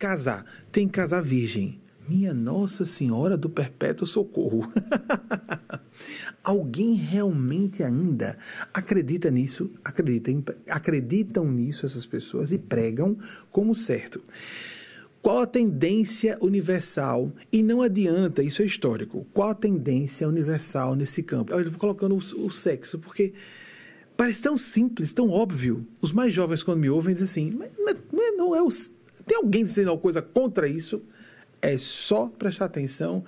Casar. 0.00 0.46
Tem 0.72 0.88
que 0.88 0.94
casar 0.94 1.22
virgem. 1.22 1.78
Minha 2.08 2.32
Nossa 2.32 2.86
Senhora 2.86 3.36
do 3.36 3.50
Perpétuo 3.50 4.06
Socorro. 4.06 4.66
Alguém 6.42 6.94
realmente 6.94 7.82
ainda 7.82 8.38
acredita 8.72 9.30
nisso? 9.30 9.70
Acreditam, 9.84 10.42
acreditam 10.66 11.44
nisso 11.44 11.84
essas 11.84 12.06
pessoas 12.06 12.50
e 12.50 12.56
pregam 12.56 13.14
como 13.52 13.74
certo. 13.74 14.22
Qual 15.20 15.40
a 15.40 15.46
tendência 15.46 16.38
universal? 16.40 17.30
E 17.52 17.62
não 17.62 17.82
adianta, 17.82 18.42
isso 18.42 18.62
é 18.62 18.64
histórico. 18.64 19.26
Qual 19.34 19.50
a 19.50 19.54
tendência 19.54 20.26
universal 20.26 20.96
nesse 20.96 21.22
campo? 21.22 21.52
Eu 21.52 21.60
estou 21.60 21.78
colocando 21.78 22.14
o, 22.14 22.46
o, 22.46 22.50
sexo, 22.50 22.98
porque 22.98 23.34
parece 24.16 24.40
tão 24.40 24.56
simples, 24.56 25.12
tão 25.12 25.28
óbvio. 25.28 25.86
Os 26.00 26.10
mais 26.10 26.32
jovens, 26.32 26.62
quando 26.62 26.78
me 26.78 26.88
ouvem, 26.88 27.14
dizem 27.14 27.50
assim: 27.50 27.58
mas, 27.58 27.70
mas 28.10 28.34
não 28.34 28.56
é 28.56 28.62
o, 28.62 28.70
tem 29.26 29.36
alguém 29.36 29.64
dizendo 29.64 29.88
alguma 29.88 30.02
coisa 30.02 30.22
contra 30.22 30.68
isso? 30.68 31.02
É 31.60 31.76
só 31.78 32.28
prestar 32.28 32.66
atenção 32.66 33.24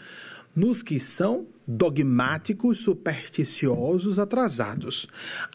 nos 0.54 0.82
que 0.82 0.98
são 0.98 1.46
dogmáticos, 1.66 2.78
supersticiosos, 2.78 4.18
atrasados. 4.18 5.08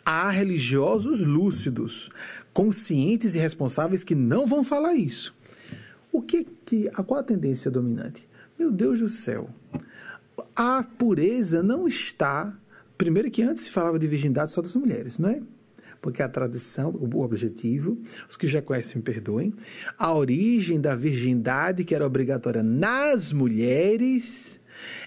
Há 0.06 0.30
religiosos 0.30 1.20
lúcidos, 1.20 2.10
conscientes 2.54 3.36
e 3.36 3.40
responsáveis 3.40 4.04
que 4.04 4.16
não 4.16 4.48
vão 4.48 4.64
falar 4.64 4.94
isso. 4.94 5.34
O 6.12 6.22
que 6.22 6.46
que 6.66 6.90
a 6.96 7.04
qual 7.04 7.20
a 7.20 7.24
tendência 7.24 7.70
dominante? 7.70 8.28
Meu 8.58 8.72
Deus 8.72 9.00
do 9.00 9.10
céu. 9.10 9.50
A 10.56 10.84
pureza 10.84 11.62
não 11.62 11.88
está, 11.88 12.58
primeiro 12.98 13.30
que 13.30 13.44
antes 13.44 13.66
se 13.66 13.72
falava 13.72 14.00
de 14.00 14.08
virgindade 14.08 14.52
só 14.52 14.62
das 14.62 14.76
mulheres, 14.76 15.20
não 15.20 15.30
é? 15.30 15.42
Porque 16.02 16.22
a 16.22 16.30
tradição, 16.30 16.90
o 16.92 17.22
objetivo, 17.22 17.98
os 18.30 18.38
que 18.38 18.48
já 18.48 18.62
conhecem 18.62 18.98
me 18.98 19.02
perdoem, 19.02 19.54
a 19.98 20.14
origem 20.14 20.80
da 20.80 20.96
virgindade 20.96 21.84
que 21.84 21.96
era 21.96 22.06
obrigatória 22.06 22.64
nas 22.64 23.32
mulheres 23.34 24.60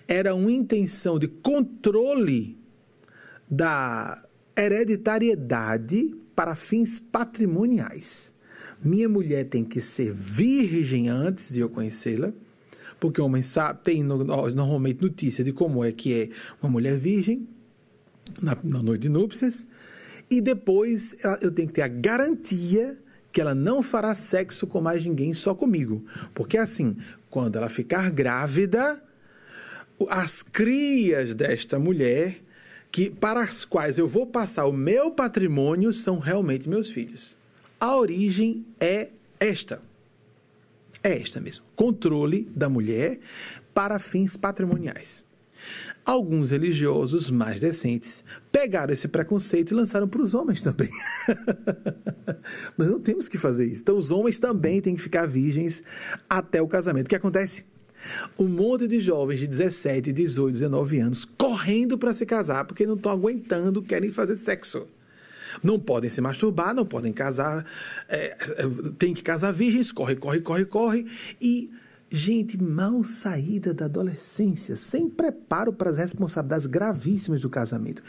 era 0.07 0.35
uma 0.35 0.51
intenção 0.51 1.19
de 1.19 1.29
controle 1.29 2.59
da 3.49 4.25
hereditariedade 4.57 6.15
para 6.35 6.55
fins 6.55 6.99
patrimoniais. 6.99 8.33
Minha 8.83 9.09
mulher 9.09 9.45
tem 9.45 9.65
que 9.65 9.81
ser 9.81 10.13
virgem 10.13 11.09
antes 11.09 11.53
de 11.53 11.61
eu 11.61 11.69
conhecê-la, 11.69 12.33
porque 12.99 13.21
o 13.21 13.25
homem 13.25 13.43
sabe, 13.43 13.83
tem 13.83 14.03
normalmente 14.03 15.03
notícia 15.03 15.45
de 15.45 15.53
como 15.53 15.85
é 15.85 15.93
que 15.93 16.15
é 16.15 16.29
uma 16.63 16.71
mulher 16.71 16.99
virgem 16.99 17.47
na, 18.41 18.57
na 18.63 18.83
noite 18.83 19.03
de 19.03 19.09
núpcias, 19.09 19.67
e 20.31 20.41
depois 20.41 21.17
eu 21.41 21.51
tenho 21.51 21.69
que 21.69 21.75
ter 21.75 21.83
a 21.83 21.89
garantia 21.89 22.97
que 23.33 23.41
ela 23.41 23.55
não 23.55 23.83
fará 23.83 24.15
sexo 24.15 24.67
com 24.67 24.81
mais 24.81 25.05
ninguém, 25.05 25.33
só 25.33 25.55
comigo. 25.55 26.05
Porque 26.35 26.57
assim, 26.57 26.97
quando 27.29 27.57
ela 27.57 27.69
ficar 27.69 28.11
grávida, 28.11 29.03
as 30.09 30.43
crias 30.43 31.35
desta 31.35 31.79
mulher, 31.79 32.41
que 32.91 33.11
para 33.11 33.43
as 33.43 33.65
quais 33.65 33.99
eu 33.99 34.07
vou 34.07 34.27
passar 34.27 34.67
o 34.67 34.73
meu 34.73 35.11
patrimônio, 35.11 35.93
são 35.93 36.19
realmente 36.19 36.69
meus 36.69 36.91
filhos. 36.91 37.37
A 37.79 37.97
origem 37.97 38.65
é 38.81 39.11
esta. 39.39 39.81
É 41.03 41.21
esta 41.21 41.41
mesmo. 41.41 41.65
Controle 41.75 42.49
da 42.55 42.69
mulher 42.69 43.19
para 43.73 43.99
fins 43.99 44.37
patrimoniais. 44.37 45.25
Alguns 46.05 46.51
religiosos 46.51 47.31
mais 47.31 47.61
decentes 47.61 48.25
pegaram 48.51 48.93
esse 48.93 49.07
preconceito 49.07 49.73
e 49.73 49.75
lançaram 49.75 50.09
para 50.09 50.23
os 50.23 50.35
homens 50.35 50.63
também. 50.63 50.91
Nós 52.77 52.89
não 52.89 53.01
temos 53.01 53.29
que 53.29 53.39
fazer 53.39 53.67
isso. 53.67 53.83
Então, 53.83 53.97
os 53.97 54.11
homens 54.11 54.39
também 54.39 54.81
têm 54.81 54.97
que 54.97 55.03
ficar 55.03 55.27
virgens 55.27 55.83
até 56.29 56.61
o 56.61 56.67
casamento. 56.67 57.07
O 57.07 57.11
que 57.11 57.17
acontece? 57.17 57.65
Um 58.39 58.49
monte 58.49 58.89
de 58.89 58.99
jovens 58.99 59.41
de 59.41 59.47
17, 59.47 60.13
18, 60.13 60.53
19 60.53 61.01
anos 61.01 61.25
correndo 61.25 61.99
para 61.99 62.13
se 62.13 62.25
casar 62.25 62.65
porque 62.65 62.87
não 62.87 62.95
estão 62.95 63.13
aguentando, 63.13 63.83
querem 63.83 64.11
fazer 64.11 64.37
sexo. 64.37 64.87
Não 65.63 65.79
podem 65.79 66.09
se 66.09 66.21
masturbar, 66.21 66.75
não 66.75 66.87
podem 66.87 67.13
casar, 67.13 67.67
é, 68.09 68.37
é, 68.41 68.69
tem 68.99 69.13
que 69.13 69.23
casar 69.23 69.53
virgens, 69.53 69.93
corre, 69.93 70.17
corre, 70.17 70.41
corre, 70.41 70.65
corre. 70.65 71.07
E 71.41 71.71
gente 72.11 72.61
mal 72.61 73.05
saída 73.05 73.73
da 73.73 73.85
adolescência, 73.85 74.75
sem 74.75 75.09
preparo 75.09 75.73
para 75.73 75.91
as 75.91 75.97
responsabilidades 75.97 76.67
gravíssimas 76.67 77.41
do 77.41 77.49
casamento. 77.49 78.03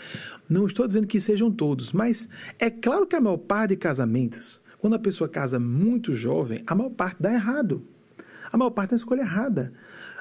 Não 0.49 0.65
estou 0.65 0.87
dizendo 0.87 1.05
que 1.05 1.21
sejam 1.21 1.51
todos, 1.51 1.93
mas 1.93 2.27
é 2.57 2.69
claro 2.69 3.05
que 3.05 3.15
a 3.15 3.21
maior 3.21 3.37
parte 3.37 3.69
de 3.69 3.77
casamentos, 3.77 4.59
quando 4.79 4.95
a 4.95 4.99
pessoa 4.99 5.29
casa 5.29 5.59
muito 5.59 6.15
jovem, 6.15 6.63
a 6.65 6.73
maior 6.73 6.89
parte 6.89 7.21
dá 7.21 7.31
errado. 7.31 7.85
A 8.51 8.57
maior 8.57 8.71
parte 8.71 8.91
é 8.91 8.95
a 8.95 8.97
escolha 8.97 9.21
errada. 9.21 9.71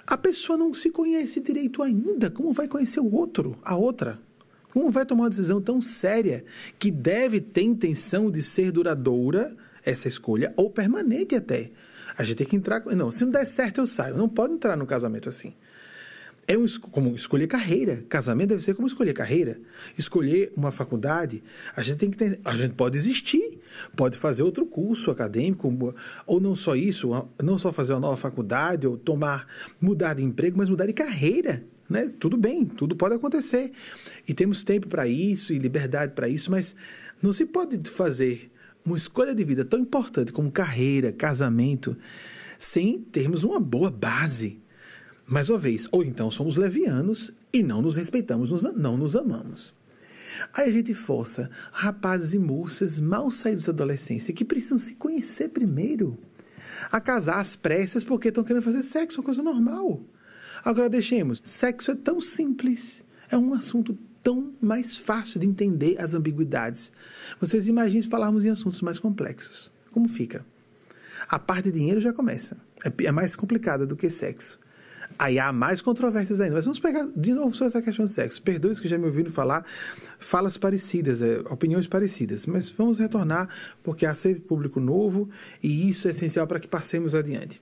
A 0.06 0.16
pessoa 0.16 0.58
não 0.58 0.74
se 0.74 0.90
conhece 0.90 1.40
direito 1.40 1.82
ainda. 1.82 2.30
Como 2.30 2.52
vai 2.52 2.68
conhecer 2.68 3.00
o 3.00 3.12
outro, 3.12 3.56
a 3.64 3.74
outra? 3.76 4.18
Como 4.72 4.90
vai 4.90 5.06
tomar 5.06 5.24
uma 5.24 5.30
decisão 5.30 5.60
tão 5.60 5.80
séria 5.80 6.44
que 6.78 6.90
deve 6.90 7.40
ter 7.40 7.62
intenção 7.62 8.30
de 8.30 8.42
ser 8.42 8.70
duradoura, 8.70 9.54
essa 9.84 10.06
escolha, 10.06 10.52
ou 10.56 10.70
permanente 10.70 11.34
até? 11.34 11.70
A 12.16 12.24
gente 12.24 12.36
tem 12.36 12.46
que 12.46 12.56
entrar. 12.56 12.84
Não, 12.86 13.10
se 13.10 13.24
não 13.24 13.32
der 13.32 13.46
certo, 13.46 13.78
eu 13.78 13.86
saio. 13.86 14.16
Não 14.16 14.28
pode 14.28 14.54
entrar 14.54 14.76
no 14.76 14.86
casamento 14.86 15.28
assim. 15.28 15.54
É 16.46 16.58
um, 16.58 16.66
como 16.90 17.14
escolher 17.14 17.46
carreira. 17.46 18.02
Casamento 18.08 18.48
deve 18.48 18.62
ser 18.62 18.74
como 18.74 18.88
escolher 18.88 19.14
carreira. 19.14 19.60
Escolher 19.96 20.52
uma 20.56 20.72
faculdade, 20.72 21.44
a 21.76 21.82
gente 21.82 21.98
tem 21.98 22.10
que 22.10 22.16
ter, 22.16 22.40
a 22.44 22.56
gente 22.56 22.74
pode 22.74 22.98
existir, 22.98 23.60
pode 23.94 24.18
fazer 24.18 24.42
outro 24.42 24.66
curso 24.66 25.12
acadêmico, 25.12 25.94
ou 26.26 26.40
não 26.40 26.56
só 26.56 26.74
isso, 26.74 27.10
não 27.40 27.56
só 27.56 27.72
fazer 27.72 27.92
uma 27.92 28.00
nova 28.00 28.16
faculdade, 28.16 28.84
ou 28.84 28.98
tomar, 28.98 29.46
mudar 29.80 30.14
de 30.14 30.24
emprego, 30.24 30.58
mas 30.58 30.68
mudar 30.68 30.86
de 30.86 30.92
carreira. 30.92 31.62
Né? 31.88 32.10
Tudo 32.18 32.36
bem, 32.36 32.64
tudo 32.64 32.96
pode 32.96 33.14
acontecer. 33.14 33.70
E 34.26 34.34
temos 34.34 34.64
tempo 34.64 34.88
para 34.88 35.06
isso 35.06 35.52
e 35.52 35.58
liberdade 35.58 36.14
para 36.14 36.28
isso, 36.28 36.50
mas 36.50 36.74
não 37.22 37.32
se 37.32 37.44
pode 37.44 37.78
fazer 37.90 38.50
uma 38.84 38.96
escolha 38.96 39.34
de 39.34 39.44
vida 39.44 39.64
tão 39.64 39.78
importante 39.78 40.32
como 40.32 40.50
carreira, 40.50 41.12
casamento, 41.12 41.96
sem 42.58 43.00
termos 43.00 43.44
uma 43.44 43.60
boa 43.60 43.90
base 43.90 44.60
mais 45.26 45.48
uma 45.48 45.58
vez, 45.58 45.86
ou 45.92 46.02
então 46.02 46.28
somos 46.28 46.56
levianos 46.56 47.32
e 47.52 47.62
não 47.62 47.80
nos 47.80 47.94
respeitamos, 47.94 48.50
não 48.74 48.96
nos 48.96 49.14
amamos. 49.14 49.72
Aí 50.52 50.68
a 50.68 50.72
gente 50.72 50.92
força 50.92 51.48
rapazes 51.70 52.34
e 52.34 52.38
moças 52.38 52.98
mal 52.98 53.30
saídos 53.30 53.64
da 53.64 53.72
adolescência 53.72 54.34
que 54.34 54.44
precisam 54.44 54.78
se 54.78 54.94
conhecer 54.94 55.50
primeiro 55.50 56.18
a 56.90 57.00
casar 57.00 57.38
às 57.38 57.54
pressas 57.54 58.02
porque 58.02 58.28
estão 58.28 58.42
querendo 58.42 58.62
fazer 58.62 58.82
sexo, 58.82 59.20
uma 59.20 59.24
coisa 59.24 59.42
normal. 59.42 60.00
Agora 60.64 60.90
deixemos, 60.90 61.40
sexo 61.44 61.92
é 61.92 61.94
tão 61.94 62.20
simples, 62.20 63.02
é 63.30 63.36
um 63.36 63.54
assunto 63.54 63.96
tão 64.22 64.54
mais 64.60 64.96
fácil 64.96 65.40
de 65.40 65.46
entender 65.46 66.00
as 66.00 66.14
ambiguidades. 66.14 66.92
Vocês 67.40 67.66
imaginem 67.66 68.02
se 68.02 68.08
falarmos 68.08 68.44
em 68.44 68.50
assuntos 68.50 68.82
mais 68.82 68.98
complexos. 68.98 69.70
Como 69.90 70.08
fica? 70.08 70.44
A 71.28 71.38
parte 71.38 71.70
de 71.70 71.78
dinheiro 71.78 72.00
já 72.00 72.12
começa. 72.12 72.56
É, 72.84 73.06
é 73.06 73.12
mais 73.12 73.36
complicada 73.36 73.86
do 73.86 73.96
que 73.96 74.10
sexo. 74.10 74.58
Aí 75.18 75.38
há 75.38 75.52
mais 75.52 75.82
controvérsias 75.82 76.40
ainda. 76.40 76.54
Mas 76.54 76.64
vamos 76.64 76.78
pegar 76.78 77.06
de 77.14 77.34
novo 77.34 77.54
sobre 77.54 77.66
essa 77.66 77.82
questão 77.82 78.04
de 78.04 78.12
sexo. 78.12 78.42
Perdoe 78.42 78.70
os 78.70 78.80
que 78.80 78.88
já 78.88 78.96
me 78.96 79.04
ouviram 79.04 79.30
falar 79.30 79.64
falas 80.18 80.56
parecidas, 80.56 81.20
é, 81.20 81.40
opiniões 81.40 81.86
parecidas. 81.86 82.46
Mas 82.46 82.68
vamos 82.70 82.98
retornar, 82.98 83.48
porque 83.82 84.06
há 84.06 84.14
sempre 84.14 84.40
público 84.40 84.80
novo 84.80 85.28
e 85.62 85.88
isso 85.88 86.08
é 86.08 86.10
essencial 86.10 86.46
para 86.46 86.60
que 86.60 86.68
passemos 86.68 87.14
adiante. 87.14 87.60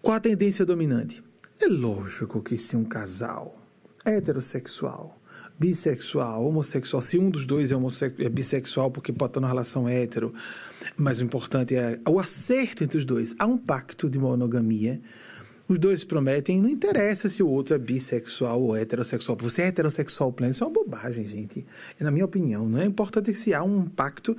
Qual 0.00 0.16
a 0.16 0.20
tendência 0.20 0.64
dominante? 0.64 1.22
É 1.60 1.66
lógico 1.66 2.42
que 2.42 2.58
se 2.58 2.76
um 2.76 2.84
casal 2.84 3.63
heterossexual 4.04 5.20
bissexual, 5.56 6.44
homossexual, 6.44 7.00
se 7.00 7.16
um 7.16 7.30
dos 7.30 7.46
dois 7.46 7.70
é, 7.70 7.76
é 8.18 8.28
bissexual 8.28 8.90
porque 8.90 9.12
pode 9.12 9.30
estar 9.30 9.40
numa 9.40 9.48
relação 9.48 9.88
hétero, 9.88 10.34
mas 10.96 11.20
o 11.20 11.24
importante 11.24 11.76
é 11.76 12.00
o 12.08 12.18
acerto 12.18 12.82
entre 12.82 12.98
os 12.98 13.04
dois. 13.04 13.36
Há 13.38 13.46
um 13.46 13.56
pacto 13.56 14.10
de 14.10 14.18
monogamia 14.18 15.00
os 15.66 15.78
dois 15.78 16.04
prometem, 16.04 16.60
não 16.60 16.68
interessa 16.68 17.28
se 17.30 17.42
o 17.42 17.48
outro 17.48 17.74
é 17.74 17.78
bissexual 17.78 18.60
ou 18.60 18.76
heterossexual. 18.76 19.36
Você 19.40 19.62
é 19.62 19.66
heterossexual 19.68 20.30
pleno, 20.30 20.52
isso 20.52 20.62
é 20.62 20.66
uma 20.66 20.72
bobagem, 20.72 21.26
gente. 21.26 21.64
Na 21.98 22.10
minha 22.10 22.26
opinião, 22.26 22.68
não 22.68 22.80
é 22.80 22.84
importante 22.84 23.34
se 23.34 23.54
há 23.54 23.62
um 23.62 23.86
pacto 23.86 24.36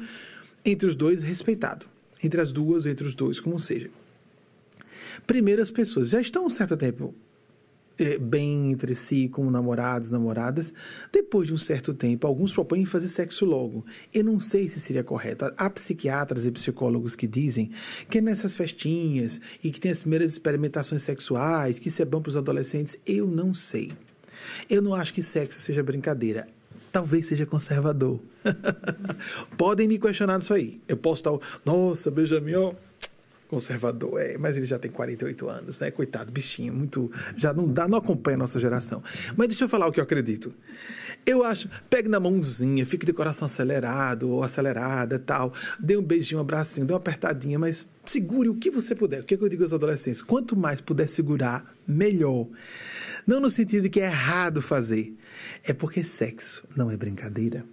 entre 0.63 0.87
os 0.87 0.95
dois 0.95 1.23
respeitado. 1.23 1.87
Entre 2.23 2.39
as 2.39 2.51
duas, 2.51 2.85
entre 2.85 3.07
os 3.07 3.15
dois, 3.15 3.39
como 3.39 3.59
seja. 3.59 3.89
Primeiro, 5.25 5.63
as 5.63 5.71
pessoas 5.71 6.09
já 6.09 6.21
estão 6.21 6.45
um 6.45 6.49
certo 6.49 6.77
tempo 6.77 7.11
é, 7.11 7.15
bem 8.19 8.71
entre 8.71 8.95
si, 8.95 9.29
como 9.29 9.49
namorados, 9.49 10.11
namoradas. 10.11 10.73
Depois 11.11 11.47
de 11.47 11.53
um 11.53 11.57
certo 11.57 11.93
tempo, 11.93 12.27
alguns 12.27 12.53
propõem 12.53 12.85
fazer 12.85 13.09
sexo 13.09 13.45
logo. 13.45 13.85
Eu 14.13 14.23
não 14.23 14.39
sei 14.39 14.67
se 14.67 14.79
seria 14.79 15.03
correto. 15.03 15.45
Há 15.57 15.69
psiquiatras 15.69 16.45
e 16.45 16.51
psicólogos 16.51 17.15
que 17.15 17.27
dizem 17.27 17.71
que 18.09 18.17
é 18.17 18.21
nessas 18.21 18.55
festinhas 18.55 19.39
e 19.63 19.71
que 19.71 19.79
tem 19.79 19.91
as 19.91 19.99
primeiras 19.99 20.31
experimentações 20.31 21.03
sexuais, 21.03 21.79
que 21.79 21.87
isso 21.87 22.01
é 22.01 22.05
bom 22.05 22.21
para 22.21 22.29
os 22.29 22.37
adolescentes. 22.37 22.97
Eu 23.05 23.27
não 23.27 23.53
sei. 23.53 23.91
Eu 24.69 24.81
não 24.81 24.93
acho 24.93 25.13
que 25.13 25.23
sexo 25.23 25.61
seja 25.61 25.81
brincadeira 25.81 26.47
talvez 26.95 27.27
seja 27.27 27.45
conservador. 27.45 28.21
Podem 29.57 29.85
me 29.85 29.99
questionar 29.99 30.39
disso 30.39 30.53
aí. 30.53 30.79
Eu 30.87 30.95
posso 30.95 31.19
estar, 31.19 31.59
nossa, 31.65 32.09
Benjamin, 32.09 32.55
ó, 32.55 32.73
conservador, 33.47 34.19
é, 34.19 34.37
mas 34.37 34.57
ele 34.57 34.65
já 34.65 34.79
tem 34.79 34.89
48 34.91 35.49
anos, 35.49 35.79
né? 35.79 35.91
Coitado, 35.91 36.31
bichinho, 36.31 36.73
muito. 36.73 37.11
Já 37.37 37.53
não 37.53 37.67
dá, 37.67 37.87
não 37.87 37.97
acompanha 37.97 38.35
a 38.35 38.39
nossa 38.39 38.59
geração. 38.59 39.03
Mas 39.35 39.47
deixa 39.47 39.65
eu 39.65 39.69
falar 39.69 39.87
o 39.87 39.91
que 39.91 39.99
eu 39.99 40.03
acredito. 40.03 40.53
Eu 41.25 41.43
acho, 41.43 41.69
pegue 41.89 42.07
na 42.07 42.19
mãozinha, 42.19 42.85
fique 42.85 43.05
de 43.05 43.13
coração 43.13 43.47
acelerado 43.47 44.29
ou 44.29 44.43
acelerada 44.43 45.17
tal. 45.17 45.53
Dê 45.79 45.97
um 45.97 46.01
beijinho, 46.01 46.37
um 46.37 46.41
abracinho, 46.41 46.85
dê 46.85 46.93
uma 46.93 46.99
apertadinha, 46.99 47.57
mas 47.57 47.87
segure 48.05 48.49
o 48.49 48.55
que 48.55 48.69
você 48.69 48.93
puder. 48.93 49.21
O 49.21 49.23
que, 49.23 49.33
é 49.33 49.37
que 49.37 49.43
eu 49.43 49.49
digo 49.49 49.63
aos 49.63 49.73
adolescentes? 49.73 50.21
Quanto 50.21 50.55
mais 50.55 50.81
puder 50.81 51.09
segurar, 51.09 51.73
melhor. 51.87 52.47
Não 53.25 53.39
no 53.39 53.49
sentido 53.49 53.83
de 53.83 53.89
que 53.89 53.99
é 53.99 54.05
errado 54.05 54.61
fazer. 54.61 55.15
É 55.63 55.73
porque 55.73 56.03
sexo 56.03 56.63
não 56.75 56.91
é 56.91 56.97
brincadeira. 56.97 57.65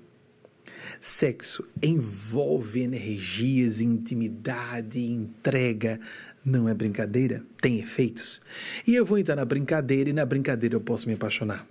Sexo 1.02 1.64
envolve 1.82 2.80
energias, 2.80 3.80
intimidade, 3.80 5.00
entrega. 5.00 5.98
Não 6.44 6.68
é 6.68 6.74
brincadeira, 6.74 7.42
tem 7.60 7.80
efeitos. 7.80 8.40
E 8.86 8.94
eu 8.94 9.04
vou 9.04 9.18
entrar 9.18 9.34
na 9.34 9.44
brincadeira 9.44 10.10
e 10.10 10.12
na 10.12 10.24
brincadeira 10.24 10.76
eu 10.76 10.80
posso 10.80 11.08
me 11.08 11.14
apaixonar. 11.14 11.66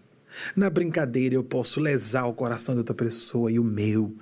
Na 0.53 0.69
brincadeira 0.69 1.33
eu 1.33 1.45
posso 1.45 1.79
lesar 1.79 2.25
o 2.25 2.33
coração 2.33 2.75
de 2.75 2.79
outra 2.79 2.93
pessoa 2.93 3.49
e 3.49 3.57
o 3.57 3.63
meu. 3.63 4.13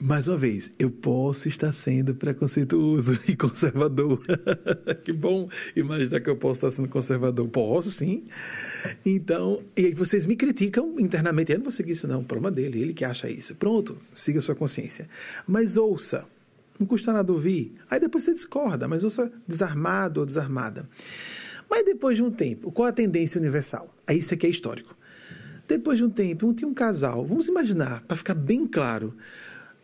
Mais 0.00 0.28
uma 0.28 0.36
vez, 0.36 0.70
eu 0.78 0.92
posso 0.92 1.48
estar 1.48 1.72
sendo 1.72 2.14
preconceituoso 2.14 3.18
e 3.26 3.34
conservador. 3.34 4.24
que 5.02 5.12
bom 5.12 5.48
imaginar 5.74 6.20
que 6.20 6.30
eu 6.30 6.36
posso 6.36 6.58
estar 6.58 6.70
sendo 6.70 6.88
conservador. 6.88 7.48
Posso, 7.48 7.90
sim. 7.90 8.28
Então, 9.04 9.60
e 9.76 9.86
aí 9.86 9.94
vocês 9.94 10.24
me 10.24 10.36
criticam 10.36 11.00
internamente. 11.00 11.50
Eu 11.50 11.58
não 11.58 11.64
vou 11.64 11.72
seguir 11.72 11.92
isso, 11.92 12.06
não. 12.06 12.20
O 12.20 12.24
problema 12.24 12.54
dele, 12.54 12.80
ele 12.80 12.94
que 12.94 13.04
acha 13.04 13.28
isso. 13.28 13.56
Pronto, 13.56 13.98
siga 14.14 14.38
a 14.38 14.42
sua 14.42 14.54
consciência. 14.54 15.08
Mas 15.48 15.76
ouça. 15.76 16.24
Não 16.78 16.86
custa 16.86 17.12
nada 17.12 17.32
ouvir. 17.32 17.74
Aí 17.90 17.98
depois 17.98 18.22
você 18.22 18.32
discorda, 18.32 18.86
mas 18.86 19.02
ouça 19.02 19.32
desarmado 19.48 20.20
ou 20.20 20.26
desarmada. 20.26 20.88
Mas 21.68 21.84
depois 21.84 22.16
de 22.16 22.22
um 22.22 22.30
tempo, 22.30 22.70
qual 22.70 22.86
a 22.86 22.92
tendência 22.92 23.36
universal? 23.36 23.92
Aí 24.06 24.20
isso 24.20 24.32
aqui 24.32 24.46
é 24.46 24.50
histórico. 24.50 24.96
Depois 25.66 25.98
de 25.98 26.04
um 26.04 26.10
tempo, 26.10 26.46
um 26.46 26.54
tinha 26.54 26.68
um 26.68 26.72
casal. 26.72 27.26
Vamos 27.26 27.48
imaginar, 27.48 28.02
para 28.02 28.16
ficar 28.16 28.34
bem 28.34 28.64
claro 28.64 29.12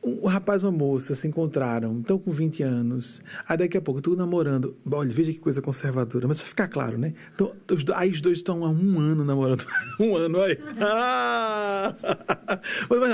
um 0.04 0.26
rapaz 0.26 0.62
e 0.62 0.66
uma 0.66 0.72
moça 0.72 1.14
se 1.14 1.26
encontraram, 1.26 2.00
estão 2.00 2.18
com 2.18 2.30
20 2.30 2.62
anos, 2.62 3.22
aí 3.48 3.56
daqui 3.56 3.78
a 3.78 3.80
pouco 3.80 4.02
tudo 4.02 4.16
namorando. 4.16 4.76
Olha, 4.90 5.08
veja 5.08 5.32
que 5.32 5.38
coisa 5.38 5.62
conservadora, 5.62 6.28
mas 6.28 6.38
vai 6.38 6.46
ficar 6.46 6.68
claro, 6.68 6.98
né? 6.98 7.14
Então, 7.34 7.52
os, 7.70 7.84
aí 7.94 8.10
os 8.10 8.20
dois 8.20 8.38
estão 8.38 8.64
há 8.64 8.68
um 8.68 9.00
ano 9.00 9.24
namorando. 9.24 9.64
um 9.98 10.16
ano 10.16 10.42
aí. 10.42 10.58
Ah! 10.86 11.94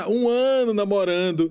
um 0.08 0.28
ano 0.28 0.74
namorando. 0.74 1.50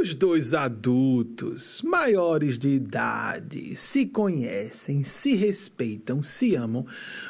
Os 0.00 0.14
dois 0.14 0.54
adultos, 0.54 1.82
maiores 1.82 2.58
de 2.58 2.70
idade, 2.70 3.74
se 3.76 4.06
conhecem, 4.06 5.02
se 5.02 5.34
respeitam, 5.34 6.22
se 6.22 6.54
amam. 6.54 6.86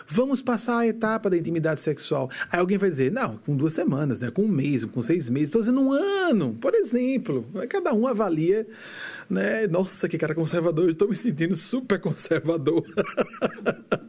Vamos 0.09 0.43
passar 0.43 0.79
a 0.79 0.87
etapa 0.87 1.29
da 1.29 1.37
intimidade 1.37 1.81
sexual. 1.81 2.31
Aí 2.51 2.61
alguém 2.61 2.79
vai 2.79 2.89
dizer, 2.89 3.11
não, 3.11 3.37
com 3.39 3.57
duas 3.57 3.73
semanas, 3.73 4.21
né? 4.21 4.31
com 4.31 4.43
um 4.43 4.49
mês, 4.49 4.85
com 4.85 5.03
seis 5.03 5.29
meses, 5.29 5.49
estou 5.49 5.61
dizendo 5.61 5.81
um 5.81 5.93
ano, 5.93 6.57
por 6.61 6.75
exemplo. 6.75 7.36
Cada 7.69 7.93
um 7.93 8.07
avalia, 8.07 8.67
né? 9.29 9.67
Nossa, 9.67 10.09
que 10.09 10.19
cara 10.19 10.35
conservador, 10.35 10.91
estou 10.91 11.09
me 11.09 11.17
sentindo 11.17 11.57
super 11.57 12.01
conservador. 12.01 12.85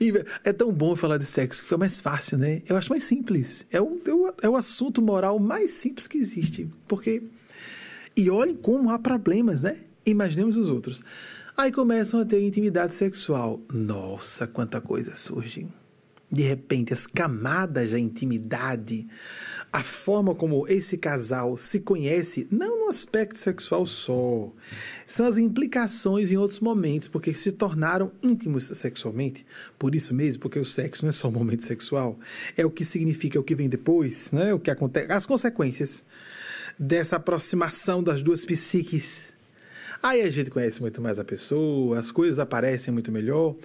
E 0.00 0.12
é 0.42 0.52
tão 0.52 0.72
bom 0.72 0.96
falar 0.96 1.18
de 1.18 1.24
sexo, 1.24 1.64
foi 1.64 1.78
mais 1.78 2.00
fácil, 2.00 2.36
né? 2.38 2.62
Eu 2.68 2.76
acho 2.76 2.90
mais 2.90 3.04
simples. 3.04 3.64
É 3.70 3.76
é 3.76 3.80
o, 3.80 4.34
é 4.42 4.48
o 4.48 4.56
assunto 4.56 5.00
moral 5.00 5.38
mais 5.38 5.72
simples 5.72 6.06
que 6.06 6.18
existe. 6.18 6.70
Porque. 6.88 7.22
E 8.16 8.30
olhem 8.30 8.54
como 8.54 8.90
há 8.90 8.98
problemas, 8.98 9.62
né? 9.62 9.78
Imaginemos 10.06 10.56
os 10.56 10.68
outros. 10.68 11.02
Aí 11.56 11.72
começam 11.72 12.20
a 12.20 12.24
ter 12.24 12.42
intimidade 12.42 12.94
sexual. 12.94 13.60
Nossa, 13.72 14.46
quanta 14.46 14.80
coisa 14.80 15.16
surge. 15.16 15.66
De 16.34 16.42
repente, 16.42 16.92
as 16.92 17.06
camadas 17.06 17.90
da 17.90 17.98
intimidade 17.98 19.06
a 19.74 19.82
forma 19.82 20.36
como 20.36 20.68
esse 20.68 20.96
casal 20.96 21.58
se 21.58 21.80
conhece, 21.80 22.46
não 22.48 22.84
no 22.84 22.90
aspecto 22.90 23.40
sexual 23.40 23.84
só, 23.84 24.52
são 25.04 25.26
as 25.26 25.36
implicações 25.36 26.30
em 26.30 26.36
outros 26.36 26.60
momentos, 26.60 27.08
porque 27.08 27.34
se 27.34 27.50
tornaram 27.50 28.12
íntimos 28.22 28.66
sexualmente. 28.66 29.44
Por 29.76 29.96
isso 29.96 30.14
mesmo, 30.14 30.40
porque 30.40 30.60
o 30.60 30.64
sexo 30.64 31.02
não 31.02 31.08
é 31.08 31.12
só 31.12 31.26
um 31.26 31.32
momento 31.32 31.64
sexual, 31.64 32.16
é 32.56 32.64
o 32.64 32.70
que 32.70 32.84
significa 32.84 33.40
o 33.40 33.42
que 33.42 33.56
vem 33.56 33.68
depois, 33.68 34.30
né? 34.30 34.54
o 34.54 34.60
que 34.60 34.70
acontece, 34.70 35.10
as 35.10 35.26
consequências 35.26 36.04
dessa 36.78 37.16
aproximação 37.16 38.00
das 38.00 38.22
duas 38.22 38.44
psiques. 38.44 39.34
Aí 40.00 40.20
a 40.22 40.30
gente 40.30 40.50
conhece 40.50 40.80
muito 40.80 41.02
mais 41.02 41.18
a 41.18 41.24
pessoa, 41.24 41.98
as 41.98 42.12
coisas 42.12 42.38
aparecem 42.38 42.94
muito 42.94 43.10
melhor. 43.10 43.56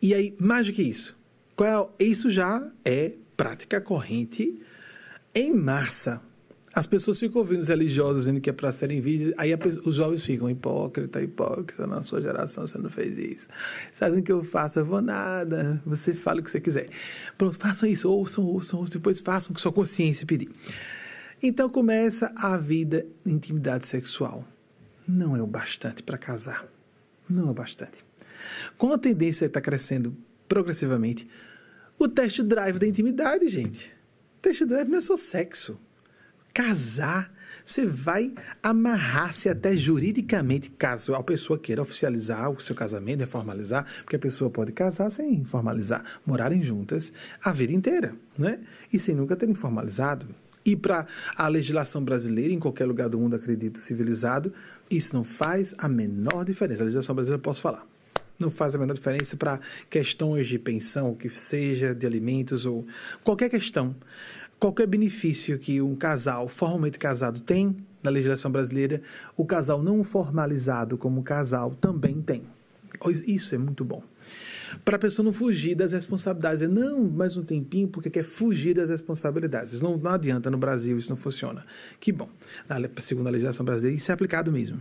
E 0.00 0.14
aí, 0.14 0.34
mais 0.40 0.66
do 0.66 0.72
que 0.72 0.82
isso, 0.82 1.14
qual, 1.60 1.94
isso 1.98 2.30
já 2.30 2.66
é 2.82 3.12
prática 3.36 3.82
corrente 3.82 4.62
em 5.34 5.54
massa. 5.54 6.18
As 6.72 6.86
pessoas 6.86 7.20
ficam 7.20 7.42
ouvindo 7.42 7.60
os 7.60 7.68
religiosos 7.68 8.20
dizendo 8.20 8.40
que 8.40 8.48
é 8.48 8.52
para 8.54 8.72
serem 8.72 8.98
vídeos, 8.98 9.34
aí 9.36 9.52
os 9.84 9.96
jovens 9.96 10.24
ficam 10.24 10.48
hipócrita, 10.48 11.20
hipócrita, 11.20 11.86
na 11.86 12.00
sua 12.00 12.22
geração 12.22 12.66
você 12.66 12.78
não 12.78 12.88
fez 12.88 13.18
isso. 13.18 13.46
Fazem 13.92 14.22
que 14.22 14.32
eu 14.32 14.42
faço, 14.42 14.78
eu 14.78 14.86
vou 14.86 15.02
nada, 15.02 15.82
você 15.84 16.14
fala 16.14 16.40
o 16.40 16.42
que 16.42 16.50
você 16.50 16.62
quiser. 16.62 16.88
Pronto, 17.36 17.58
façam 17.58 17.86
isso, 17.86 18.10
ouçam, 18.10 18.42
ouçam, 18.42 18.80
ouçam 18.80 18.94
depois 18.94 19.20
façam 19.20 19.52
o 19.52 19.54
que 19.54 19.60
sua 19.60 19.70
consciência 19.70 20.24
pedir. 20.24 20.48
Então 21.42 21.68
começa 21.68 22.32
a 22.36 22.56
vida 22.56 23.06
intimidade 23.26 23.86
sexual. 23.86 24.48
Não 25.06 25.36
é 25.36 25.42
o 25.42 25.46
bastante 25.46 26.02
para 26.02 26.16
casar. 26.16 26.66
Não 27.28 27.48
é 27.48 27.50
o 27.50 27.54
bastante. 27.54 28.02
Com 28.78 28.94
a 28.94 28.98
tendência 28.98 29.44
está 29.44 29.60
crescendo 29.60 30.16
progressivamente, 30.48 31.28
o 32.00 32.08
teste 32.08 32.42
drive 32.42 32.78
da 32.78 32.86
intimidade, 32.86 33.46
gente 33.48 34.00
Test 34.40 34.64
drive 34.64 34.88
não 34.88 34.98
é 34.98 35.00
só 35.02 35.18
sexo. 35.18 35.78
Casar, 36.54 37.30
você 37.64 37.84
vai 37.84 38.32
amarrar-se 38.62 39.48
até 39.50 39.76
juridicamente, 39.76 40.70
caso 40.70 41.14
a 41.14 41.22
pessoa 41.22 41.58
queira 41.58 41.82
oficializar 41.82 42.50
o 42.50 42.60
seu 42.60 42.74
casamento, 42.74 43.26
formalizar, 43.26 43.86
porque 44.02 44.16
a 44.16 44.18
pessoa 44.18 44.50
pode 44.50 44.72
casar 44.72 45.10
sem 45.10 45.44
formalizar, 45.44 46.02
morarem 46.24 46.62
juntas 46.62 47.12
a 47.44 47.52
vida 47.52 47.72
inteira, 47.72 48.14
né? 48.36 48.60
E 48.90 48.98
sem 48.98 49.14
nunca 49.14 49.36
terem 49.36 49.54
formalizado. 49.54 50.26
E 50.64 50.74
para 50.74 51.06
a 51.36 51.48
legislação 51.48 52.02
brasileira, 52.02 52.52
em 52.52 52.58
qualquer 52.58 52.86
lugar 52.86 53.08
do 53.08 53.18
mundo, 53.18 53.36
acredito, 53.36 53.78
civilizado, 53.78 54.52
isso 54.90 55.14
não 55.14 55.24
faz 55.24 55.74
a 55.76 55.88
menor 55.88 56.44
diferença. 56.44 56.82
A 56.82 56.84
legislação 56.84 57.14
brasileira 57.14 57.38
eu 57.38 57.42
posso 57.42 57.60
falar 57.60 57.89
não 58.40 58.50
faz 58.50 58.74
a 58.74 58.78
menor 58.78 58.94
diferença 58.94 59.36
para 59.36 59.60
questões 59.88 60.48
de 60.48 60.58
pensão, 60.58 61.14
que 61.14 61.28
seja 61.28 61.94
de 61.94 62.06
alimentos 62.06 62.64
ou 62.64 62.86
qualquer 63.22 63.50
questão. 63.50 63.94
Qualquer 64.58 64.86
benefício 64.86 65.58
que 65.58 65.80
um 65.80 65.96
casal 65.96 66.48
formalmente 66.48 66.98
casado 66.98 67.40
tem 67.40 67.76
na 68.02 68.10
legislação 68.10 68.50
brasileira, 68.50 69.00
o 69.36 69.44
casal 69.44 69.82
não 69.82 70.02
formalizado 70.04 70.98
como 70.98 71.22
casal 71.22 71.70
também 71.80 72.20
tem. 72.20 72.42
Isso 73.26 73.54
é 73.54 73.58
muito 73.58 73.84
bom. 73.84 74.02
Para 74.84 74.96
a 74.96 74.98
pessoa 74.98 75.24
não 75.24 75.32
fugir 75.32 75.74
das 75.74 75.92
responsabilidades. 75.92 76.68
Não, 76.68 77.02
mais 77.02 77.36
um 77.36 77.42
tempinho, 77.42 77.88
porque 77.88 78.10
quer 78.10 78.24
fugir 78.24 78.74
das 78.74 78.90
responsabilidades. 78.90 79.80
Não, 79.80 79.96
não 79.96 80.10
adianta 80.10 80.50
no 80.50 80.58
Brasil, 80.58 80.98
isso 80.98 81.08
não 81.08 81.16
funciona. 81.16 81.64
Que 81.98 82.12
bom. 82.12 82.28
Na, 82.68 82.76
segundo 82.98 83.26
a 83.26 83.30
legislação 83.30 83.64
brasileira, 83.64 83.96
isso 83.96 84.10
é 84.10 84.14
aplicado 84.14 84.52
mesmo. 84.52 84.80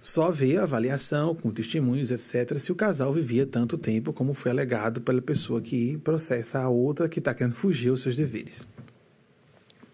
Só 0.00 0.30
vê 0.30 0.56
a 0.56 0.62
avaliação 0.62 1.34
com 1.34 1.50
testemunhos, 1.50 2.10
etc., 2.10 2.58
se 2.58 2.70
o 2.70 2.76
casal 2.76 3.12
vivia 3.12 3.46
tanto 3.46 3.76
tempo 3.76 4.12
como 4.12 4.34
foi 4.34 4.50
alegado 4.50 5.00
pela 5.00 5.20
pessoa 5.20 5.60
que 5.60 5.98
processa 5.98 6.60
a 6.60 6.68
outra 6.68 7.08
que 7.08 7.18
está 7.18 7.34
querendo 7.34 7.56
fugir 7.56 7.90
aos 7.90 8.02
seus 8.02 8.14
deveres. 8.14 8.66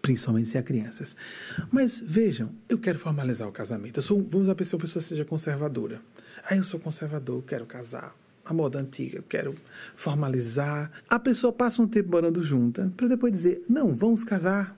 Principalmente 0.01 0.49
se 0.49 0.57
há 0.57 0.61
crianças. 0.61 1.15
Mas 1.71 1.99
vejam, 1.99 2.49
eu 2.67 2.77
quero 2.77 2.99
formalizar 2.99 3.47
o 3.47 3.51
casamento. 3.51 3.99
Eu 3.99 4.03
sou, 4.03 4.21
vamos 4.21 4.49
a 4.49 4.55
pessoa, 4.55 4.77
a 4.77 4.81
pessoa 4.81 5.01
seja 5.01 5.23
conservadora. 5.23 6.01
Aí 6.45 6.57
eu 6.57 6.63
sou 6.63 6.79
conservador, 6.79 7.41
quero 7.43 7.65
casar. 7.65 8.13
A 8.45 8.53
moda 8.53 8.79
antiga, 8.79 9.19
eu 9.19 9.23
quero 9.23 9.55
formalizar. 9.95 10.91
A 11.09 11.17
pessoa 11.17 11.53
passa 11.53 11.81
um 11.81 11.87
tempo 11.87 12.11
morando 12.11 12.43
junta 12.43 12.91
para 12.97 13.07
depois 13.07 13.31
dizer: 13.31 13.63
não, 13.69 13.95
vamos 13.95 14.25
casar. 14.25 14.77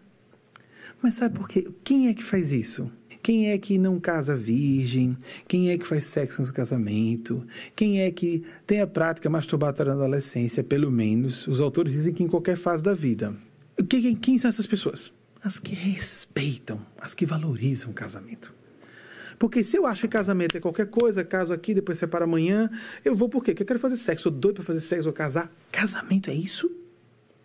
Mas 1.02 1.16
sabe 1.16 1.38
por 1.38 1.48
quê? 1.48 1.68
Quem 1.84 2.08
é 2.08 2.14
que 2.14 2.24
faz 2.24 2.52
isso? 2.52 2.92
Quem 3.26 3.50
é 3.50 3.58
que 3.58 3.80
não 3.80 4.00
casa 4.00 4.36
virgem? 4.36 5.18
Quem 5.48 5.72
é 5.72 5.80
que 5.80 5.88
faz 5.88 6.06
sexo 6.06 6.44
no 6.44 6.54
casamento? 6.54 7.44
Quem 7.76 8.02
é 8.02 8.12
que 8.12 8.46
tem 8.68 8.82
a 8.82 8.86
prática 8.86 9.28
masturbatória 9.32 9.96
na 9.96 10.00
adolescência, 10.00 10.64
pelo 10.64 10.92
menos? 10.92 11.48
Os 11.48 11.60
autores 11.60 11.92
dizem 11.92 12.14
que 12.14 12.22
em 12.22 12.28
qualquer 12.28 12.56
fase 12.56 12.84
da 12.84 12.94
vida. 12.94 13.36
Quem, 13.90 14.16
quem 14.16 14.38
são 14.38 14.48
essas 14.48 14.68
pessoas? 14.68 15.12
As 15.44 15.60
que 15.60 15.74
respeitam, 15.74 16.80
as 17.02 17.16
que 17.16 17.26
valorizam 17.26 17.90
o 17.90 17.96
casamento. 17.96 18.54
Porque 19.40 19.64
se 19.64 19.76
eu 19.76 19.88
acho 19.88 20.02
que 20.02 20.10
casamento 20.10 20.58
é 20.58 20.60
qualquer 20.60 20.92
coisa, 20.92 21.24
caso 21.24 21.52
aqui, 21.52 21.74
depois 21.74 21.98
separa 21.98 22.26
amanhã, 22.26 22.70
eu 23.04 23.16
vou 23.16 23.28
por 23.28 23.44
quê? 23.44 23.54
Porque 23.54 23.64
eu 23.64 23.68
quero 23.68 23.80
fazer 23.80 23.98
sexo, 23.98 24.26
sou 24.26 24.32
doido 24.32 24.58
para 24.58 24.66
fazer 24.66 24.82
sexo 24.82 25.08
ou 25.08 25.14
casar. 25.16 25.52
Casamento 25.72 26.30
é 26.30 26.36
isso? 26.36 26.70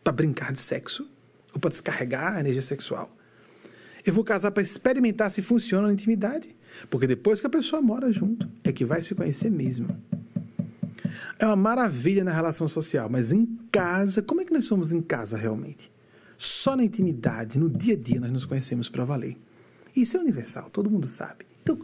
Para 0.04 0.12
brincar 0.12 0.52
de 0.52 0.60
sexo? 0.60 1.08
Ou 1.54 1.58
para 1.58 1.70
descarregar 1.70 2.36
a 2.36 2.40
energia 2.40 2.60
sexual? 2.60 3.10
Eu 4.04 4.14
vou 4.14 4.24
casar 4.24 4.50
para 4.50 4.62
experimentar 4.62 5.30
se 5.30 5.42
funciona 5.42 5.88
na 5.88 5.92
intimidade. 5.92 6.48
Porque 6.88 7.06
depois 7.06 7.40
que 7.40 7.46
a 7.46 7.50
pessoa 7.50 7.82
mora 7.82 8.12
junto, 8.12 8.48
é 8.64 8.72
que 8.72 8.84
vai 8.84 9.02
se 9.02 9.14
conhecer 9.14 9.50
mesmo. 9.50 9.88
É 11.38 11.46
uma 11.46 11.56
maravilha 11.56 12.22
na 12.22 12.32
relação 12.32 12.68
social, 12.68 13.08
mas 13.08 13.32
em 13.32 13.46
casa, 13.72 14.22
como 14.22 14.40
é 14.40 14.44
que 14.44 14.52
nós 14.52 14.64
somos 14.66 14.92
em 14.92 15.00
casa 15.00 15.36
realmente? 15.36 15.90
Só 16.36 16.76
na 16.76 16.84
intimidade, 16.84 17.58
no 17.58 17.68
dia 17.68 17.94
a 17.94 17.96
dia, 17.96 18.20
nós 18.20 18.30
nos 18.30 18.44
conhecemos 18.44 18.88
para 18.88 19.04
valer. 19.04 19.36
Isso 19.94 20.16
é 20.16 20.20
universal, 20.20 20.70
todo 20.70 20.90
mundo 20.90 21.08
sabe. 21.08 21.44
Então, 21.62 21.78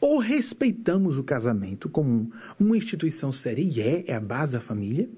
ou 0.00 0.18
respeitamos 0.18 1.18
o 1.18 1.24
casamento 1.24 1.88
como 1.88 2.30
uma 2.58 2.76
instituição 2.76 3.32
séria, 3.32 3.62
e 3.62 3.80
é, 3.80 4.04
é 4.06 4.14
a 4.14 4.20
base 4.20 4.52
da 4.52 4.60
família, 4.60 5.08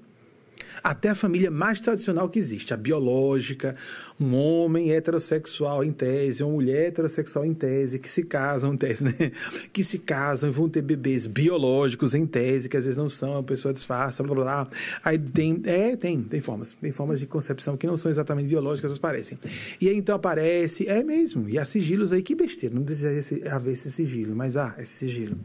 até 0.83 1.09
a 1.09 1.15
família 1.15 1.51
mais 1.51 1.79
tradicional 1.79 2.29
que 2.29 2.39
existe, 2.39 2.73
a 2.73 2.77
biológica, 2.77 3.75
um 4.19 4.35
homem 4.35 4.91
heterossexual 4.91 5.83
em 5.83 5.91
tese, 5.91 6.43
uma 6.43 6.53
mulher 6.53 6.87
heterossexual 6.87 7.45
em 7.45 7.53
tese, 7.53 7.99
que 7.99 8.09
se 8.09 8.23
casam 8.23 8.73
em 8.73 8.77
tese, 8.77 9.03
né? 9.03 9.31
Que 9.73 9.83
se 9.83 9.97
casam 9.97 10.49
e 10.49 10.53
vão 10.53 10.69
ter 10.69 10.81
bebês 10.81 11.25
biológicos 11.27 12.13
em 12.13 12.25
tese, 12.25 12.67
que 12.67 12.77
às 12.77 12.85
vezes 12.85 12.97
não 12.97 13.09
são, 13.09 13.37
a 13.37 13.43
pessoa 13.43 13.73
disfarça, 13.73 14.23
blá 14.23 14.35
blá 14.35 14.43
blá. 14.43 14.67
Aí 15.03 15.17
tem, 15.17 15.61
é, 15.65 15.95
tem, 15.95 16.21
tem 16.23 16.41
formas, 16.41 16.73
tem 16.73 16.91
formas 16.91 17.19
de 17.19 17.25
concepção 17.25 17.77
que 17.77 17.87
não 17.87 17.97
são 17.97 18.11
exatamente 18.11 18.47
biológicas, 18.47 18.95
aparecem. 18.95 19.37
E 19.79 19.87
aí 19.87 19.95
então 19.95 20.15
aparece, 20.15 20.87
é 20.87 21.03
mesmo, 21.03 21.49
e 21.49 21.57
há 21.57 21.65
sigilos 21.65 22.11
aí, 22.11 22.21
que 22.21 22.35
besteira, 22.35 22.75
não 22.75 22.83
deseja 22.83 23.55
haver 23.55 23.73
esse 23.73 23.91
sigilo, 23.91 24.35
mas 24.35 24.57
há 24.57 24.75
esse 24.79 24.93
sigilo. 24.99 25.35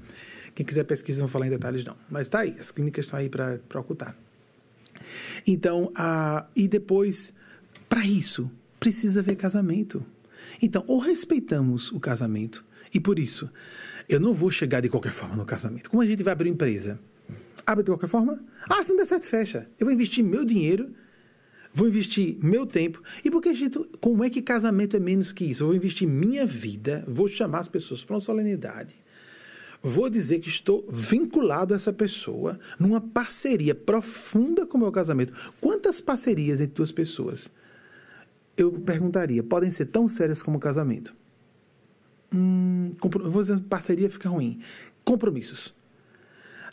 Quem 0.54 0.64
quiser 0.64 0.84
pesquisa, 0.84 1.20
não 1.20 1.26
vou 1.26 1.32
falar 1.32 1.46
em 1.46 1.50
detalhes 1.50 1.84
não. 1.84 1.96
Mas 2.10 2.30
tá 2.30 2.40
aí, 2.40 2.56
as 2.58 2.70
clínicas 2.70 3.04
estão 3.04 3.18
aí 3.18 3.28
para 3.28 3.60
ocultar. 3.74 4.16
Então, 5.46 5.92
a, 5.94 6.46
e 6.54 6.68
depois, 6.68 7.32
para 7.88 8.04
isso, 8.04 8.50
precisa 8.78 9.20
haver 9.20 9.36
casamento. 9.36 10.04
Então, 10.60 10.84
ou 10.86 10.98
respeitamos 10.98 11.90
o 11.92 12.00
casamento, 12.00 12.64
e 12.92 13.00
por 13.00 13.18
isso, 13.18 13.50
eu 14.08 14.20
não 14.20 14.32
vou 14.32 14.50
chegar 14.50 14.80
de 14.80 14.88
qualquer 14.88 15.12
forma 15.12 15.36
no 15.36 15.44
casamento. 15.44 15.90
Como 15.90 16.02
a 16.02 16.06
gente 16.06 16.22
vai 16.22 16.32
abrir 16.32 16.50
empresa? 16.50 16.98
Abre 17.66 17.82
de 17.82 17.90
qualquer 17.90 18.08
forma? 18.08 18.38
Ah, 18.68 18.82
se 18.84 18.90
não 18.90 18.98
der 18.98 19.06
certo, 19.06 19.28
fecha. 19.28 19.68
Eu 19.78 19.86
vou 19.86 19.92
investir 19.92 20.24
meu 20.24 20.44
dinheiro, 20.44 20.90
vou 21.74 21.88
investir 21.88 22.36
meu 22.40 22.64
tempo. 22.64 23.02
E 23.24 23.30
porque, 23.30 23.54
gente, 23.54 23.78
como 24.00 24.22
é 24.22 24.30
que 24.30 24.40
casamento 24.40 24.96
é 24.96 25.00
menos 25.00 25.32
que 25.32 25.44
isso? 25.44 25.64
Eu 25.64 25.68
vou 25.68 25.76
investir 25.76 26.06
minha 26.06 26.46
vida, 26.46 27.04
vou 27.08 27.26
chamar 27.26 27.60
as 27.60 27.68
pessoas 27.68 28.04
para 28.04 28.14
uma 28.14 28.20
solenidade 28.20 28.94
vou 29.86 30.10
dizer 30.10 30.40
que 30.40 30.48
estou 30.48 30.84
vinculado 30.90 31.72
a 31.72 31.76
essa 31.76 31.92
pessoa 31.92 32.58
numa 32.78 33.00
parceria 33.00 33.74
profunda 33.74 34.66
com 34.66 34.76
o 34.76 34.80
meu 34.80 34.90
casamento. 34.90 35.32
Quantas 35.60 36.00
parcerias 36.00 36.60
entre 36.60 36.74
duas 36.74 36.90
pessoas? 36.90 37.48
Eu 38.56 38.72
perguntaria, 38.72 39.42
podem 39.42 39.70
ser 39.70 39.86
tão 39.86 40.08
sérias 40.08 40.42
como 40.42 40.56
o 40.56 40.60
casamento? 40.60 41.14
Hum, 42.34 42.92
vou 43.00 43.42
dizer, 43.42 43.60
parceria 43.60 44.10
fica 44.10 44.28
ruim. 44.28 44.60
Compromissos. 45.04 45.72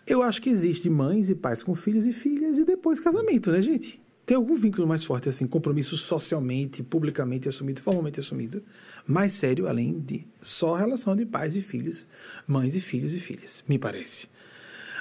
Eu 0.08 0.22
acho 0.22 0.42
que 0.42 0.50
existe 0.50 0.90
mães 0.90 1.30
e 1.30 1.36
pais 1.36 1.62
com 1.62 1.76
filhos 1.76 2.06
e 2.06 2.14
filhas 2.14 2.58
e 2.58 2.66
depois 2.66 3.00
casamento, 3.00 3.52
né, 3.52 3.62
gente? 3.62 4.03
Tem 4.26 4.38
algum 4.38 4.56
vínculo 4.56 4.88
mais 4.88 5.04
forte, 5.04 5.28
assim, 5.28 5.46
compromisso 5.46 5.98
socialmente, 5.98 6.82
publicamente 6.82 7.50
assumido, 7.50 7.82
formalmente 7.82 8.20
assumido, 8.20 8.64
mais 9.06 9.34
sério, 9.34 9.68
além 9.68 10.00
de 10.00 10.26
só 10.42 10.76
a 10.76 10.80
relação 10.80 11.16
de 11.16 11.26
pais 11.26 11.56
e 11.56 11.62
filhos, 11.62 12.08
mães 12.48 12.74
e 12.74 12.80
filhos 12.80 13.14
e 13.14 13.20
filhas, 13.20 13.64
me 13.68 13.78
parece. 13.78 14.28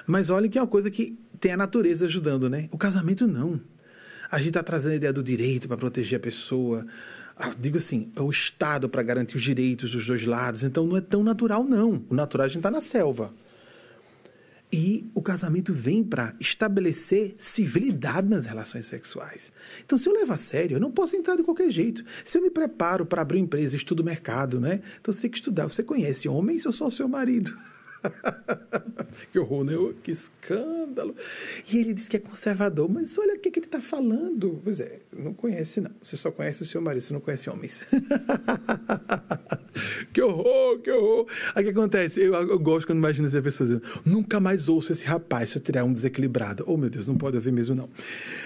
Mas 0.06 0.28
olha 0.28 0.48
que 0.48 0.58
é 0.58 0.60
uma 0.60 0.66
coisa 0.66 0.90
que 0.90 1.16
tem 1.38 1.52
a 1.52 1.56
natureza 1.56 2.06
ajudando, 2.06 2.50
né? 2.50 2.68
O 2.72 2.78
casamento 2.78 3.26
não. 3.28 3.60
A 4.28 4.38
gente 4.38 4.48
está 4.48 4.62
trazendo 4.62 4.92
a 4.92 4.96
ideia 4.96 5.12
do 5.12 5.22
direito 5.22 5.68
para 5.68 5.76
proteger 5.76 6.18
a 6.18 6.22
pessoa, 6.22 6.84
ah, 7.36 7.54
digo 7.58 7.78
assim, 7.78 8.10
é 8.16 8.20
o 8.20 8.30
Estado 8.30 8.88
para 8.88 9.02
garantir 9.02 9.36
os 9.36 9.42
direitos 9.42 9.92
dos 9.92 10.06
dois 10.06 10.26
lados, 10.26 10.64
então 10.64 10.86
não 10.86 10.96
é 10.96 11.00
tão 11.00 11.22
natural, 11.22 11.62
não. 11.62 12.02
O 12.08 12.14
natural 12.14 12.46
a 12.46 12.48
gente 12.48 12.58
está 12.58 12.70
na 12.70 12.80
selva. 12.80 13.32
E 14.72 15.10
o 15.14 15.20
casamento 15.20 15.74
vem 15.74 16.02
para 16.02 16.34
estabelecer 16.40 17.34
civilidade 17.36 18.26
nas 18.26 18.46
relações 18.46 18.86
sexuais. 18.86 19.52
Então, 19.84 19.98
se 19.98 20.08
eu 20.08 20.14
levo 20.14 20.32
a 20.32 20.38
sério, 20.38 20.76
eu 20.76 20.80
não 20.80 20.90
posso 20.90 21.14
entrar 21.14 21.36
de 21.36 21.42
qualquer 21.42 21.70
jeito. 21.70 22.02
Se 22.24 22.38
eu 22.38 22.42
me 22.42 22.50
preparo 22.50 23.04
para 23.04 23.20
abrir 23.20 23.36
uma 23.36 23.44
empresa, 23.44 23.76
estudo 23.76 24.02
mercado, 24.02 24.58
né? 24.58 24.80
Então, 24.98 25.12
você 25.12 25.22
tem 25.22 25.30
que 25.30 25.36
estudar. 25.36 25.64
Você 25.66 25.82
conhece 25.82 26.26
homens 26.26 26.64
ou 26.64 26.72
só 26.72 26.86
o 26.86 26.90
seu 26.90 27.06
marido? 27.06 27.54
que 29.30 29.38
horror, 29.38 29.64
né? 29.64 29.74
Que 30.02 30.10
escândalo. 30.10 31.14
E 31.70 31.76
ele 31.76 31.92
diz 31.92 32.08
que 32.08 32.16
é 32.16 32.20
conservador, 32.20 32.88
mas 32.88 33.18
olha 33.18 33.34
o 33.34 33.38
que, 33.38 33.50
que 33.50 33.58
ele 33.58 33.66
está 33.66 33.82
falando. 33.82 34.58
Pois 34.64 34.80
é, 34.80 35.00
não 35.12 35.34
conhece 35.34 35.82
não. 35.82 35.90
Você 36.02 36.16
só 36.16 36.30
conhece 36.30 36.62
o 36.62 36.64
seu 36.64 36.80
marido, 36.80 37.02
você 37.02 37.12
não 37.12 37.20
conhece 37.20 37.50
homens. 37.50 37.78
que 40.12 40.20
horror, 40.20 40.78
que 40.80 40.90
horror. 40.90 41.26
Aí 41.54 41.62
o 41.62 41.66
que 41.66 41.78
acontece? 41.78 42.20
Eu, 42.20 42.34
eu 42.34 42.58
gosto 42.58 42.86
quando 42.86 42.98
imagino 42.98 43.26
essa 43.26 43.42
pessoa 43.42 43.68
dizendo, 43.68 44.00
nunca 44.04 44.40
mais 44.40 44.68
ouço 44.68 44.92
esse 44.92 45.04
rapaz 45.04 45.50
se 45.50 45.58
eu 45.58 45.62
tiver 45.62 45.82
um 45.82 45.92
desequilibrado. 45.92 46.64
Oh, 46.66 46.76
meu 46.76 46.90
Deus, 46.90 47.08
não 47.08 47.16
pode 47.16 47.36
haver 47.36 47.52
mesmo 47.52 47.74
não. 47.74 47.88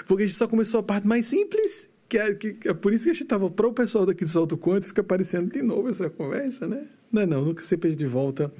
Porque 0.06 0.24
a 0.24 0.26
gente 0.26 0.38
só 0.38 0.46
começou 0.46 0.80
a 0.80 0.82
parte 0.82 1.06
mais 1.06 1.26
simples. 1.26 1.88
Que 2.08 2.18
é, 2.18 2.34
que, 2.34 2.56
é 2.68 2.72
por 2.72 2.92
isso 2.92 3.02
que 3.02 3.10
a 3.10 3.12
gente 3.12 3.24
estava 3.24 3.50
para 3.50 3.66
o 3.66 3.72
pessoal 3.72 4.06
daqui 4.06 4.24
do 4.24 4.30
Salto 4.30 4.56
Quanto, 4.56 4.86
fica 4.86 5.00
aparecendo 5.00 5.50
de 5.50 5.60
novo 5.60 5.88
essa 5.88 6.08
conversa, 6.08 6.64
né? 6.64 6.86
Não 7.10 7.22
é 7.22 7.26
não, 7.26 7.44
nunca 7.44 7.64
sempre 7.64 7.96
de 7.96 8.06
volta 8.06 8.52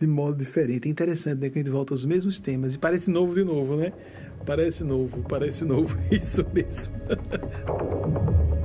de 0.00 0.06
modo 0.06 0.36
diferente. 0.36 0.88
É 0.88 0.90
interessante, 0.90 1.40
né? 1.40 1.48
Que 1.48 1.60
a 1.60 1.62
gente 1.62 1.70
volta 1.70 1.94
aos 1.94 2.04
mesmos 2.04 2.40
temas 2.40 2.74
e 2.74 2.78
parece 2.78 3.08
novo 3.08 3.34
de 3.34 3.44
novo, 3.44 3.76
né? 3.76 3.92
Parece 4.44 4.82
novo, 4.82 5.24
parece 5.28 5.64
novo. 5.64 5.96
Isso 6.10 6.44
mesmo. 6.52 6.92